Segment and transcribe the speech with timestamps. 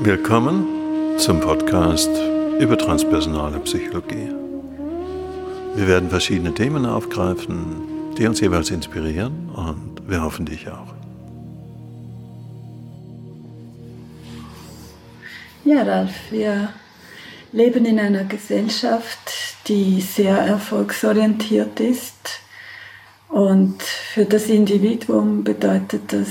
[0.00, 0.64] Willkommen
[1.18, 2.10] zum Podcast
[2.58, 4.30] über transpersonale Psychologie.
[5.74, 10.94] Wir werden verschiedene Themen aufgreifen, die uns jeweils inspirieren und wir hoffen dich auch.
[15.64, 16.72] Ja, Ralf, wir
[17.52, 19.18] leben in einer Gesellschaft,
[19.68, 22.40] die sehr erfolgsorientiert ist.
[23.28, 26.28] Und für das Individuum bedeutet das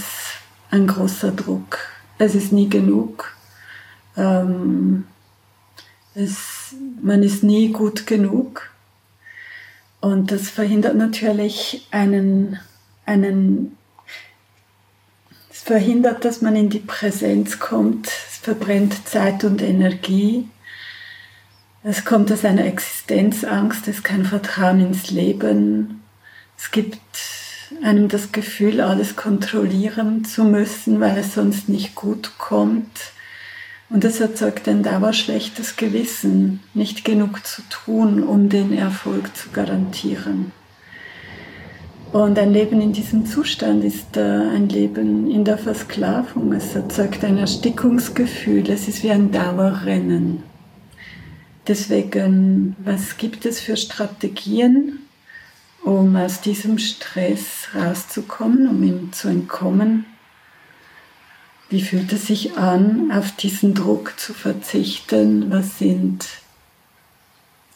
[0.72, 1.80] ein großer Druck.
[2.18, 3.34] Es ist nie genug.
[4.16, 5.06] Ähm,
[6.16, 8.72] es, man ist nie gut genug.
[10.02, 12.60] Und das verhindert natürlich einen,
[13.06, 13.78] einen,
[15.52, 18.08] es verhindert, dass man in die Präsenz kommt.
[18.08, 20.48] Es verbrennt Zeit und Energie.
[21.84, 26.04] Es kommt aus einer Existenzangst, es ist kein Vertrauen ins Leben.
[26.58, 27.00] Es gibt
[27.84, 33.12] einem das Gefühl, alles kontrollieren zu müssen, weil es sonst nicht gut kommt.
[33.90, 40.52] Und das erzeugt ein dauerschlechtes Gewissen, nicht genug zu tun, um den Erfolg zu garantieren.
[42.12, 46.54] Und ein Leben in diesem Zustand ist äh, ein Leben in der Versklavung.
[46.54, 50.44] Es erzeugt ein Erstickungsgefühl, es ist wie ein Dauerrennen.
[51.68, 55.00] Deswegen, was gibt es für Strategien,
[55.88, 60.06] um aus diesem Stress rauszukommen, um ihm zu entkommen?
[61.70, 65.50] Wie fühlt es sich an, auf diesen Druck zu verzichten?
[65.50, 66.28] Was sind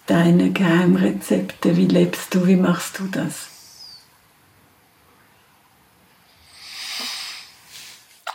[0.08, 1.78] deine Geheimrezepte?
[1.78, 2.48] Wie lebst du?
[2.48, 3.48] Wie machst du das?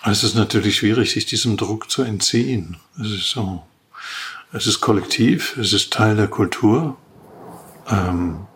[0.05, 2.79] Es ist natürlich schwierig, sich diesem Druck zu entziehen.
[2.99, 3.63] Es ist so.
[4.53, 6.97] Es ist kollektiv, es ist Teil der Kultur.
[7.91, 8.47] Ähm,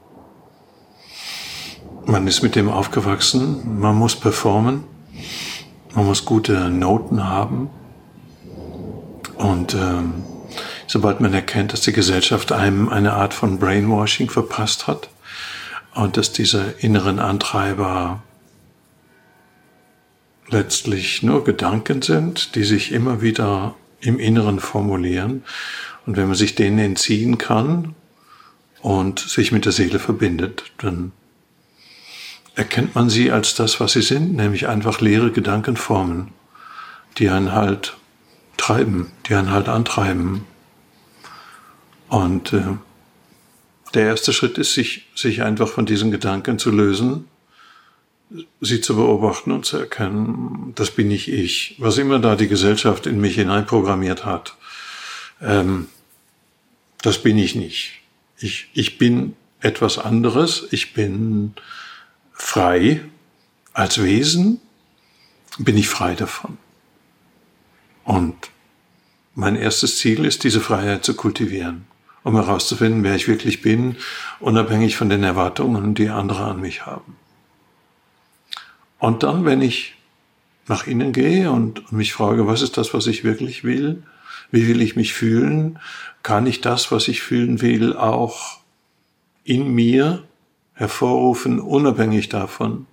[2.06, 4.84] man ist mit dem aufgewachsen, man muss performen.
[5.94, 7.68] Man muss gute Noten haben.
[9.36, 10.22] Und ähm,
[10.86, 15.08] sobald man erkennt, dass die Gesellschaft einem eine Art von Brainwashing verpasst hat
[15.94, 18.22] und dass diese inneren Antreiber
[20.48, 25.44] letztlich nur Gedanken sind, die sich immer wieder im Inneren formulieren.
[26.06, 27.94] Und wenn man sich denen entziehen kann
[28.80, 31.12] und sich mit der Seele verbindet, dann
[32.60, 36.28] erkennt man sie als das, was sie sind, nämlich einfach leere Gedankenformen,
[37.16, 37.96] die einen halt
[38.58, 40.44] treiben, die einen halt antreiben.
[42.10, 42.76] Und äh,
[43.94, 47.28] der erste Schritt ist, sich, sich einfach von diesen Gedanken zu lösen,
[48.60, 51.76] sie zu beobachten und zu erkennen, das bin nicht ich.
[51.78, 54.54] Was immer da die Gesellschaft in mich hineinprogrammiert hat,
[55.40, 55.86] ähm,
[57.00, 58.02] das bin ich nicht.
[58.36, 60.68] Ich, ich bin etwas anderes.
[60.72, 61.54] Ich bin
[62.40, 63.02] frei
[63.72, 64.60] als Wesen,
[65.58, 66.58] bin ich frei davon.
[68.04, 68.34] Und
[69.34, 71.84] mein erstes Ziel ist, diese Freiheit zu kultivieren,
[72.24, 73.96] um herauszufinden, wer ich wirklich bin,
[74.40, 77.16] unabhängig von den Erwartungen, die andere an mich haben.
[78.98, 79.94] Und dann, wenn ich
[80.66, 84.02] nach innen gehe und mich frage, was ist das, was ich wirklich will?
[84.50, 85.78] Wie will ich mich fühlen?
[86.22, 88.58] Kann ich das, was ich fühlen will, auch
[89.44, 90.24] in mir
[90.80, 92.86] hervorrufen, unabhängig davon,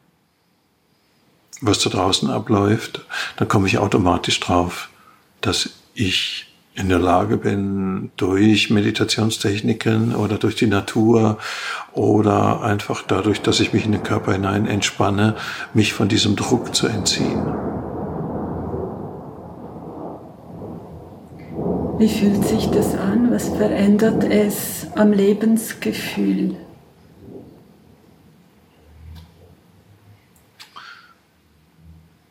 [1.61, 3.05] was da draußen abläuft,
[3.37, 4.89] dann komme ich automatisch drauf,
[5.39, 11.37] dass ich in der Lage bin, durch Meditationstechniken oder durch die Natur
[11.93, 15.37] oder einfach dadurch, dass ich mich in den Körper hinein entspanne,
[15.73, 17.41] mich von diesem Druck zu entziehen.
[21.97, 23.31] Wie fühlt sich das an?
[23.31, 26.66] Was verändert es am Lebensgefühl?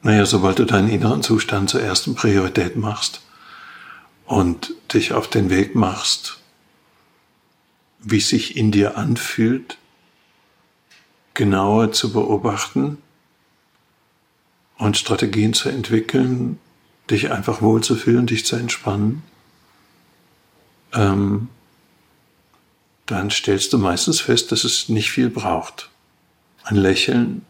[0.06, 3.22] Naja, sobald du deinen inneren Zustand zur ersten Priorität machst
[4.24, 6.38] und dich auf den Weg machst,
[7.98, 9.78] wie sich in dir anfühlt,
[11.34, 12.98] genauer zu beobachten
[14.78, 16.60] und Strategien zu entwickeln,
[17.10, 19.24] dich einfach wohlzufühlen, dich zu entspannen,
[20.92, 21.48] ähm,
[23.06, 25.90] dann stellst du meistens fest, dass es nicht viel braucht.
[26.62, 27.44] Ein Lächeln,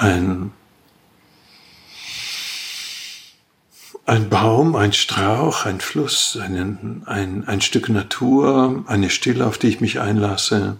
[0.00, 0.52] ein,
[4.06, 9.68] ein Baum, ein Strauch, ein Fluss, einen, ein, ein Stück Natur, eine Stille, auf die
[9.68, 10.78] ich mich einlasse,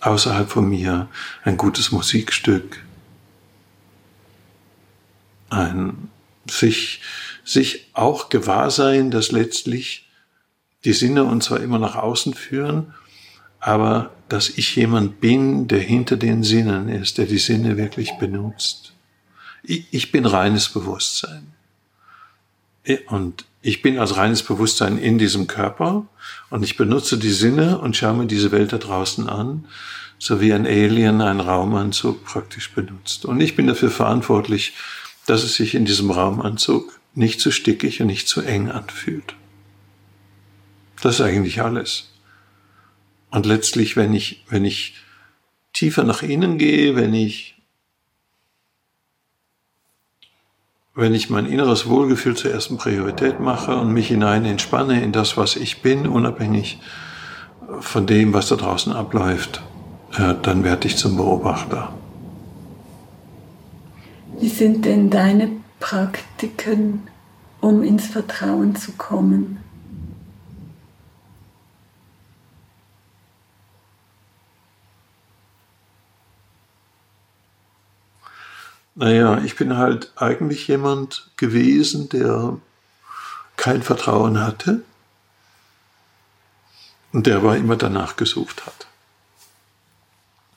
[0.00, 1.08] außerhalb von mir,
[1.44, 2.82] ein gutes Musikstück,
[5.50, 6.08] ein
[6.50, 7.02] sich,
[7.44, 10.08] sich auch gewahr sein, dass letztlich
[10.84, 12.94] die Sinne uns zwar immer nach außen führen,
[13.64, 18.92] aber dass ich jemand bin, der hinter den Sinnen ist, der die Sinne wirklich benutzt.
[19.62, 21.46] Ich, ich bin reines Bewusstsein.
[23.06, 26.06] Und ich bin als reines Bewusstsein in diesem Körper
[26.50, 29.64] und ich benutze die Sinne und schaue mir diese Welt da draußen an,
[30.18, 33.24] so wie ein Alien einen Raumanzug praktisch benutzt.
[33.24, 34.74] Und ich bin dafür verantwortlich,
[35.24, 39.34] dass es sich in diesem Raumanzug nicht zu stickig und nicht zu eng anfühlt.
[41.00, 42.10] Das ist eigentlich alles.
[43.34, 44.94] Und letztlich, wenn ich, wenn ich
[45.72, 47.56] tiefer nach innen gehe, wenn ich,
[50.94, 55.36] wenn ich mein inneres Wohlgefühl zur ersten Priorität mache und mich hinein entspanne in das,
[55.36, 56.78] was ich bin, unabhängig
[57.80, 59.64] von dem, was da draußen abläuft,
[60.16, 61.92] äh, dann werde ich zum Beobachter.
[64.38, 65.50] Wie sind denn deine
[65.80, 67.08] Praktiken,
[67.60, 69.63] um ins Vertrauen zu kommen?
[78.94, 82.58] Naja, ich bin halt eigentlich jemand gewesen, der
[83.56, 84.82] kein Vertrauen hatte
[87.12, 88.86] und der aber immer danach gesucht hat.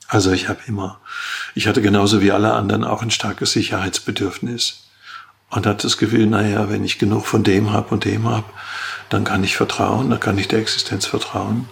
[0.07, 1.00] Also ich habe immer,
[1.54, 4.88] ich hatte genauso wie alle anderen auch ein starkes Sicherheitsbedürfnis
[5.50, 8.45] und hatte das Gefühl, naja, wenn ich genug von dem habe und dem habe,
[9.10, 11.68] dann kann ich vertrauen, dann kann ich der Existenz vertrauen.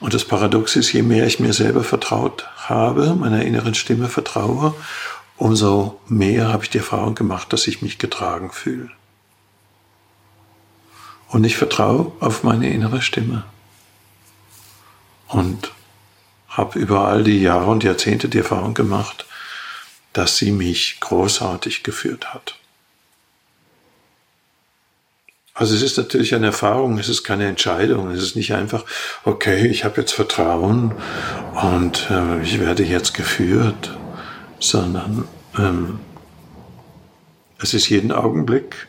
[0.00, 4.74] Und das Paradox ist, je mehr ich mir selber vertraut habe, meiner inneren Stimme vertraue,
[5.36, 8.90] umso mehr habe ich die Erfahrung gemacht, dass ich mich getragen fühle.
[11.28, 13.44] Und ich vertraue auf meine innere Stimme.
[15.28, 15.72] Und
[16.48, 19.26] habe über all die Jahre und Jahrzehnte die Erfahrung gemacht,
[20.12, 22.56] dass sie mich großartig geführt hat.
[25.54, 28.84] Also es ist natürlich eine Erfahrung, es ist keine Entscheidung, es ist nicht einfach,
[29.24, 30.92] okay, ich habe jetzt Vertrauen
[31.62, 33.96] und äh, ich werde jetzt geführt,
[34.64, 35.28] sondern
[35.58, 36.00] ähm,
[37.58, 38.88] es ist jeden Augenblick,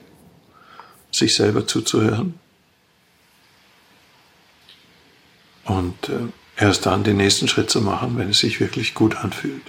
[1.12, 2.40] sich selber zuzuhören
[5.66, 6.28] und äh,
[6.58, 9.64] erst dann den nächsten Schritt zu machen, wenn es sich wirklich gut anfühlt.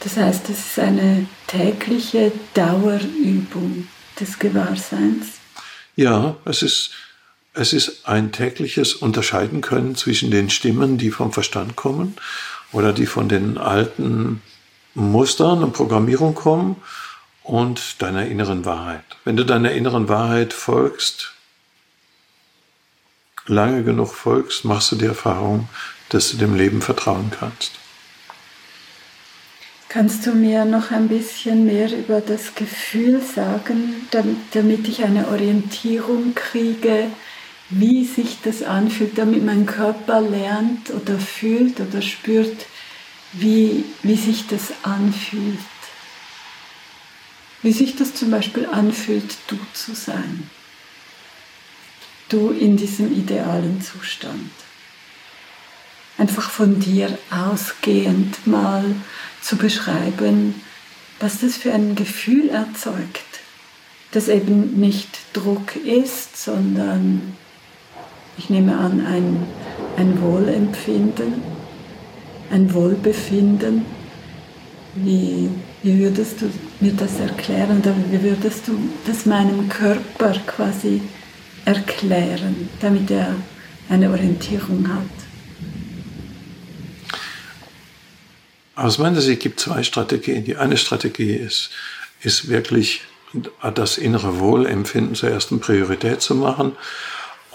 [0.00, 3.88] Das heißt, es ist eine tägliche Dauerübung
[4.18, 5.32] des Gewahrseins.
[5.96, 6.92] Ja, es ist
[7.56, 12.16] es ist ein tägliches Unterscheiden können zwischen den Stimmen, die vom Verstand kommen
[12.72, 14.42] oder die von den alten
[14.94, 16.76] Mustern und Programmierung kommen
[17.42, 19.04] und deiner inneren Wahrheit.
[19.24, 21.32] Wenn du deiner inneren Wahrheit folgst,
[23.46, 25.68] lange genug folgst, machst du die Erfahrung,
[26.10, 27.72] dass du dem Leben vertrauen kannst.
[29.88, 36.34] Kannst du mir noch ein bisschen mehr über das Gefühl sagen, damit ich eine Orientierung
[36.34, 37.06] kriege,
[37.70, 42.66] wie sich das anfühlt, damit mein Körper lernt oder fühlt oder spürt,
[43.32, 45.58] wie, wie sich das anfühlt.
[47.62, 50.48] Wie sich das zum Beispiel anfühlt, du zu sein.
[52.28, 54.50] Du in diesem idealen Zustand.
[56.18, 58.84] Einfach von dir ausgehend mal
[59.42, 60.54] zu beschreiben,
[61.18, 63.24] was das für ein Gefühl erzeugt,
[64.12, 67.36] das eben nicht Druck ist, sondern
[68.38, 69.46] ich nehme an, ein,
[69.96, 71.42] ein Wohlempfinden,
[72.50, 73.84] ein Wohlbefinden.
[74.94, 75.50] Wie,
[75.82, 76.50] wie würdest du
[76.80, 81.02] mir das erklären oder wie würdest du das meinem Körper quasi
[81.64, 83.34] erklären, damit er
[83.88, 85.02] eine Orientierung hat?
[88.74, 90.44] Aus meiner Sicht gibt es zwei Strategien.
[90.44, 91.70] Die eine Strategie ist,
[92.20, 93.02] ist wirklich
[93.74, 96.72] das innere Wohlempfinden zur ersten Priorität zu machen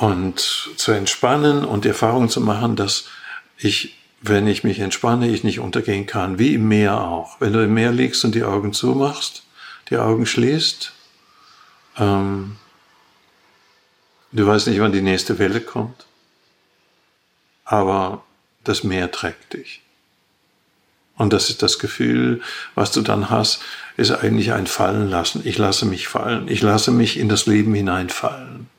[0.01, 0.39] und
[0.77, 3.05] zu entspannen und die Erfahrung zu machen, dass
[3.59, 7.39] ich, wenn ich mich entspanne, ich nicht untergehen kann, wie im Meer auch.
[7.39, 9.43] Wenn du im Meer liegst und die Augen zumachst,
[9.91, 10.91] die Augen schließt,
[11.99, 12.55] ähm,
[14.31, 16.07] du weißt nicht, wann die nächste Welle kommt,
[17.63, 18.23] aber
[18.63, 19.81] das Meer trägt dich.
[21.15, 22.41] Und das ist das Gefühl,
[22.73, 23.61] was du dann hast,
[23.97, 25.43] ist eigentlich ein Fallen lassen.
[25.45, 26.47] Ich lasse mich fallen.
[26.47, 28.70] Ich lasse mich in das Leben hineinfallen.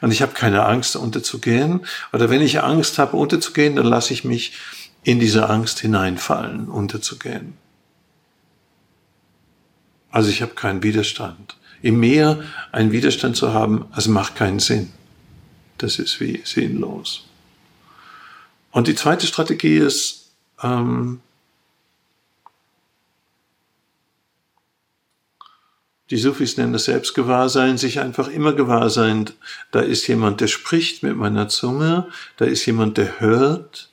[0.00, 1.86] Und ich habe keine Angst, unterzugehen.
[2.12, 4.52] Oder wenn ich Angst habe, unterzugehen, dann lasse ich mich
[5.02, 7.54] in diese Angst hineinfallen, unterzugehen.
[10.10, 11.56] Also ich habe keinen Widerstand.
[11.82, 14.92] Im Meer einen Widerstand zu haben, also macht keinen Sinn.
[15.78, 17.24] Das ist wie sinnlos.
[18.70, 20.30] Und die zweite Strategie ist,
[20.62, 21.20] ähm,
[26.10, 29.30] die Sufis nennen das Selbstgewahrsein, sich einfach immer gewahr sein,
[29.70, 33.90] da ist jemand, der spricht mit meiner Zunge, da ist jemand, der hört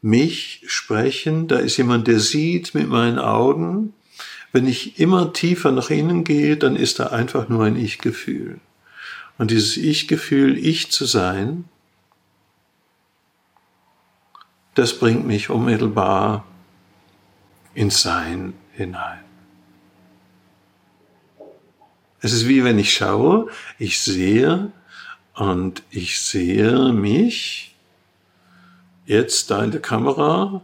[0.00, 3.94] mich sprechen, da ist jemand, der sieht mit meinen Augen.
[4.50, 8.60] Wenn ich immer tiefer nach innen gehe, dann ist da einfach nur ein Ich-Gefühl.
[9.38, 11.64] Und dieses Ich-Gefühl, ich zu sein,
[14.74, 16.44] das bringt mich unmittelbar
[17.74, 19.31] ins Sein hinein.
[22.22, 23.48] Es ist wie wenn ich schaue,
[23.78, 24.70] ich sehe
[25.34, 27.74] und ich sehe mich
[29.04, 30.62] jetzt da in der Kamera,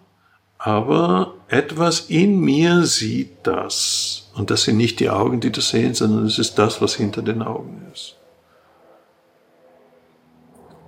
[0.58, 4.30] aber etwas in mir sieht das.
[4.34, 7.22] Und das sind nicht die Augen, die das sehen, sondern es ist das, was hinter
[7.22, 8.14] den Augen ist.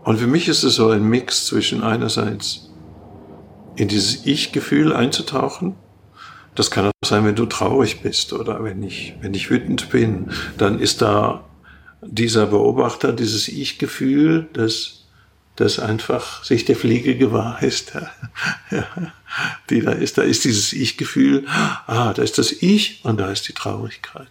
[0.04, 2.70] Und für mich ist es so ein Mix zwischen einerseits
[3.74, 5.74] in dieses Ich-Gefühl einzutauchen
[6.54, 10.30] das kann auch sein, wenn du traurig bist oder wenn ich, wenn ich wütend bin,
[10.58, 11.44] dann ist da
[12.02, 15.04] dieser Beobachter, dieses Ich-Gefühl, das,
[15.56, 17.92] das einfach sich der Fliege gewahr ist,
[18.70, 18.86] ja,
[19.68, 21.46] die da ist, da ist dieses Ich-Gefühl,
[21.86, 24.30] ah, da ist das Ich und da ist die Traurigkeit.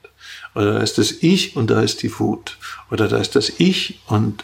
[0.55, 2.57] Oder da ist das Ich und da ist die Wut.
[2.89, 4.43] Oder da ist das Ich und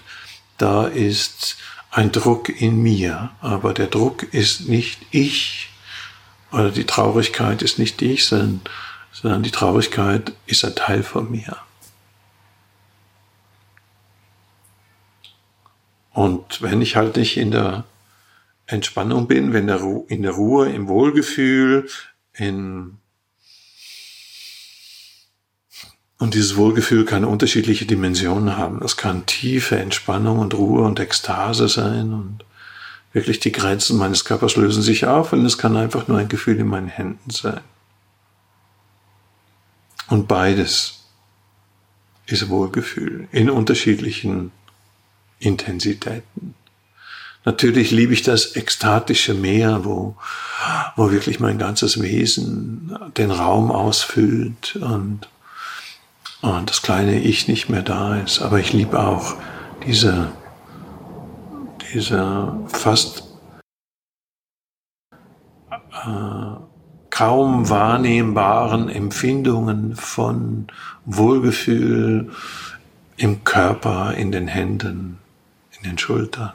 [0.58, 1.58] da ist
[1.91, 3.32] ein Druck in mir.
[3.41, 5.70] Aber der Druck ist nicht ich,
[6.52, 8.62] oder die Traurigkeit ist nicht ich, sondern,
[9.12, 11.58] sondern die Traurigkeit ist ein Teil von mir.
[16.12, 17.84] Und wenn ich halt nicht in der
[18.68, 21.90] Entspannung bin, wenn der in der Ruhe, im Wohlgefühl,
[22.34, 22.98] in
[26.18, 28.82] und dieses Wohlgefühl kann unterschiedliche Dimensionen haben.
[28.84, 32.46] Es kann tiefe Entspannung und Ruhe und Ekstase sein und
[33.16, 36.60] wirklich die Grenzen meines Körpers lösen sich auf und es kann einfach nur ein Gefühl
[36.60, 37.62] in meinen Händen sein.
[40.08, 41.06] Und beides
[42.26, 44.52] ist Wohlgefühl in unterschiedlichen
[45.40, 46.56] Intensitäten.
[47.46, 50.18] Natürlich liebe ich das ekstatische Meer, wo,
[50.98, 55.30] wo wirklich mein ganzes Wesen den Raum ausfüllt und,
[56.42, 58.42] und das kleine Ich nicht mehr da ist.
[58.42, 59.36] Aber ich liebe auch
[59.86, 60.34] diese
[61.96, 63.24] dieser fast
[65.72, 66.56] äh,
[67.10, 70.68] kaum wahrnehmbaren Empfindungen von
[71.06, 72.34] Wohlgefühl
[73.16, 75.20] im Körper, in den Händen,
[75.78, 76.52] in den Schultern.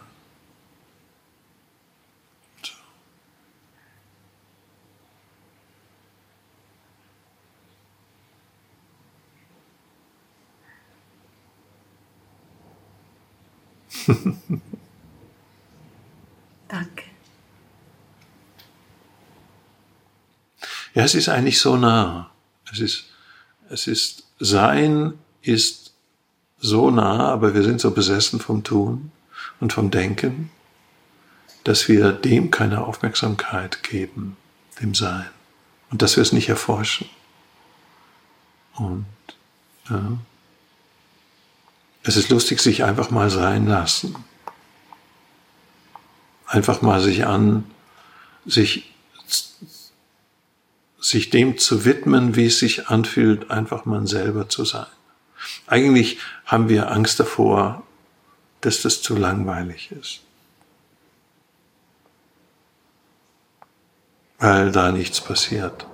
[14.06, 14.60] Danke.
[20.94, 22.30] Ja, es ist eigentlich so nah.
[22.72, 23.04] Es ist,
[23.68, 25.92] es ist, Sein ist
[26.58, 29.12] so nah, aber wir sind so besessen vom Tun
[29.60, 30.50] und vom Denken,
[31.64, 34.36] dass wir dem keine Aufmerksamkeit geben,
[34.80, 35.26] dem Sein.
[35.90, 37.08] Und dass wir es nicht erforschen.
[38.74, 39.06] Und
[39.88, 40.18] ja,
[42.02, 44.14] es ist lustig, sich einfach mal sein lassen
[46.50, 47.64] einfach mal sich an,
[48.44, 48.92] sich,
[51.00, 54.86] sich dem zu widmen, wie es sich anfühlt, einfach man selber zu sein.
[55.66, 57.82] Eigentlich haben wir Angst davor,
[58.60, 60.20] dass das zu langweilig ist.
[64.38, 65.86] Weil da nichts passiert.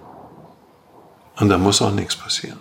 [1.37, 2.59] Und da muss auch nichts passieren.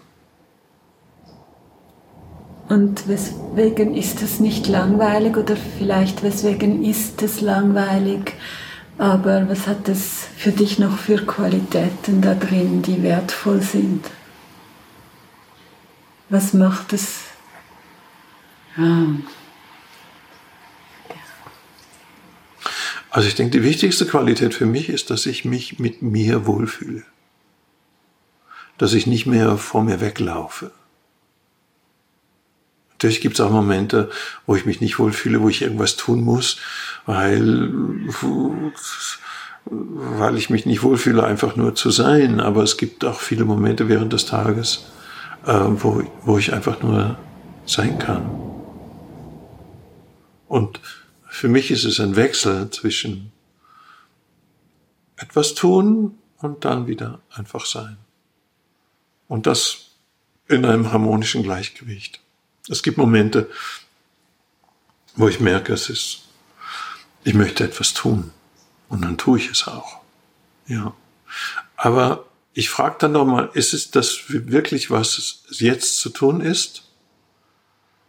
[2.67, 8.33] Und weswegen ist es nicht langweilig oder vielleicht weswegen ist es langweilig?
[8.97, 14.05] Aber was hat es für dich noch für Qualitäten da drin, die wertvoll sind?
[16.29, 17.25] Was macht es?
[18.77, 19.07] Ja.
[23.09, 27.03] Also ich denke, die wichtigste Qualität für mich ist, dass ich mich mit mir wohlfühle.
[28.77, 30.71] Dass ich nicht mehr vor mir weglaufe
[32.95, 34.09] Natürlich gibt es auch Momente,
[34.45, 36.57] wo ich mich nicht wohlfühle, wo ich irgendwas tun muss,
[37.05, 37.71] weil,
[39.67, 42.39] weil ich mich nicht wohlfühle, einfach nur zu sein.
[42.39, 44.85] Aber es gibt auch viele Momente während des Tages,
[45.45, 47.17] äh, wo, wo ich einfach nur
[47.65, 48.29] sein kann.
[50.47, 50.79] Und
[51.27, 53.31] für mich ist es ein Wechsel zwischen
[55.17, 57.97] etwas tun und dann wieder einfach sein.
[59.27, 59.85] Und das
[60.47, 62.21] in einem harmonischen Gleichgewicht.
[62.69, 63.49] Es gibt Momente,
[65.15, 66.24] wo ich merke, es ist,
[67.25, 68.31] ich möchte etwas tun.
[68.87, 69.97] Und dann tue ich es auch.
[70.67, 70.93] Ja.
[71.75, 76.83] Aber ich frage dann nochmal, ist es das wirklich, was jetzt zu tun ist?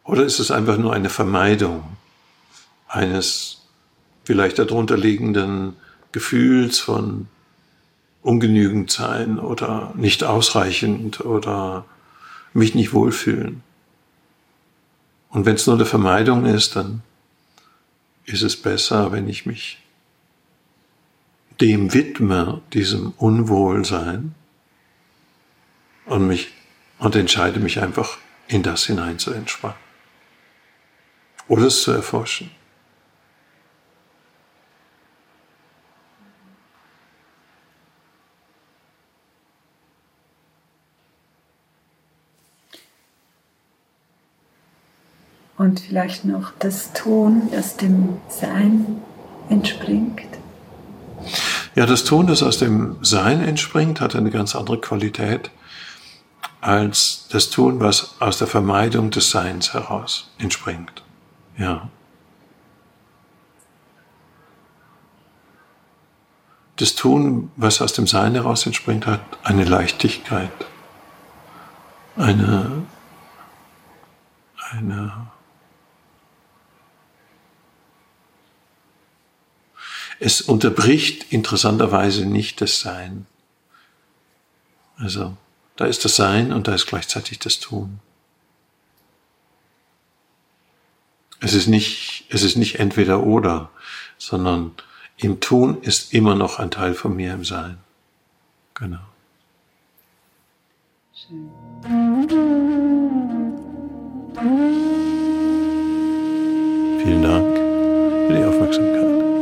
[0.04, 1.96] Oder ist es einfach nur eine Vermeidung
[2.86, 3.62] eines
[4.22, 5.74] vielleicht darunter liegenden
[6.12, 7.26] Gefühls von
[8.22, 11.86] ungenügend sein oder nicht ausreichend oder
[12.52, 13.62] mich nicht wohlfühlen?
[15.30, 17.02] Und wenn es nur eine Vermeidung ist, dann
[18.26, 19.78] ist es besser, wenn ich mich
[21.60, 24.34] dem widme, diesem Unwohlsein
[26.04, 26.48] und mich
[26.98, 28.18] und entscheide mich einfach
[28.48, 29.76] in das hinein zu entspannen
[31.48, 32.50] oder es zu erforschen.
[45.58, 49.02] Und vielleicht noch das Tun, das dem Sein
[49.48, 50.20] entspringt.
[51.74, 55.50] Ja, das Tun, das aus dem Sein entspringt, hat eine ganz andere Qualität
[56.60, 61.04] als das Tun, was aus der Vermeidung des Seins heraus entspringt.
[61.56, 61.88] Ja.
[66.76, 70.50] Das Tun, was aus dem Sein heraus entspringt, hat eine Leichtigkeit,
[72.16, 72.82] eine,
[74.70, 75.28] eine
[80.18, 83.26] Es unterbricht interessanterweise nicht das Sein.
[84.96, 85.36] Also
[85.76, 88.00] da ist das Sein und da ist gleichzeitig das Tun.
[91.40, 93.70] Es ist nicht, es ist nicht entweder oder,
[94.16, 94.72] sondern
[95.18, 97.78] im Tun ist immer noch ein Teil von mir im Sein.
[98.74, 98.98] Genau.
[101.14, 101.50] Schön.
[107.02, 107.56] Vielen Dank
[108.26, 109.35] für die Aufmerksamkeit.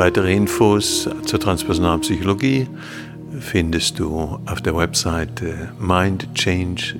[0.00, 2.66] Weitere Infos zur transpersonalen Psychologie
[3.38, 6.96] findest du auf der Webseite mindchange.ch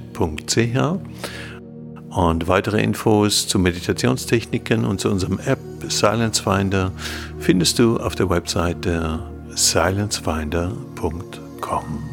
[2.11, 6.93] und weitere Infos zu Meditationstechniken und zu unserem App Silence Finder
[7.39, 9.21] findest du auf der Webseite
[9.55, 12.10] silencefinder.com.